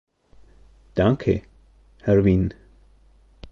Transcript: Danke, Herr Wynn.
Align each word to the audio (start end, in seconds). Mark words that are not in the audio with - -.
Danke, 0.95 1.43
Herr 2.01 2.23
Wynn. 2.25 2.51